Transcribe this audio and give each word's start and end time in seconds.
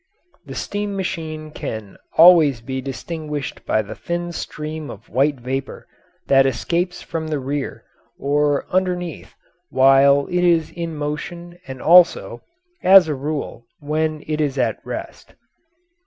The 0.47 0.55
steam 0.55 0.95
machine 0.95 1.51
can 1.51 1.95
always 2.17 2.59
be 2.59 2.81
distinguished 2.81 3.63
by 3.67 3.83
the 3.83 3.93
thin 3.93 4.31
stream 4.31 4.89
of 4.89 5.07
white 5.09 5.39
vapour 5.39 5.85
that 6.25 6.47
escapes 6.47 7.03
from 7.03 7.27
the 7.27 7.37
rear 7.37 7.83
or 8.17 8.65
underneath 8.71 9.35
while 9.69 10.25
it 10.25 10.43
is 10.43 10.71
in 10.71 10.95
motion 10.95 11.59
and 11.67 11.83
also, 11.83 12.41
as 12.81 13.07
a 13.07 13.13
rule, 13.13 13.67
when 13.79 14.23
it 14.25 14.41
is 14.41 14.57
at 14.57 14.83
rest. 14.83 15.35